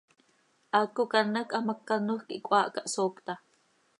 ¡Haaco 0.73 1.01
quih 1.11 1.21
an 1.23 1.35
hac 1.37 1.49
hamác 1.55 1.79
canoj 1.87 2.21
quih 2.27 2.43
cöhaahca, 2.47 2.81
hsoocta! 2.85 3.33